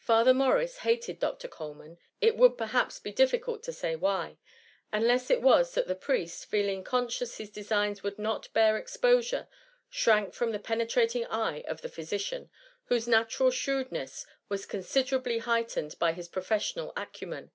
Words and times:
Father 0.00 0.34
Morris 0.34 0.80
hated 0.80 1.18
Dr. 1.18 1.48
Coleman, 1.48 1.96
it 2.20 2.36
would 2.36 2.58
perhaps 2.58 2.98
be 3.00 3.10
difficult 3.10 3.62
to 3.62 3.72
say 3.72 3.96
why; 3.96 4.36
unless 4.92 5.30
it 5.30 5.40
was 5.40 5.72
that 5.72 5.86
the 5.86 5.94
priest, 5.94 6.44
feeling 6.44 6.84
conscious 6.84 7.38
his 7.38 7.48
designs 7.48 8.02
would 8.02 8.18
not 8.18 8.52
bear 8.52 8.76
exposure, 8.76 9.48
shrank 9.88 10.34
from 10.34 10.52
the 10.52 10.58
penetrating 10.58 11.24
eye 11.24 11.62
of 11.66 11.80
thie 11.80 11.88
phy 11.88 12.02
^ 12.02 12.04
sician, 12.04 12.50
whose 12.88 13.08
natural 13.08 13.50
shrewdness 13.50 14.26
was 14.50 14.66
consi 14.66 15.04
derably 15.06 15.40
heightened 15.40 15.98
by 15.98 16.12
his 16.12 16.28
professional 16.28 16.92
acumen. 16.94 17.50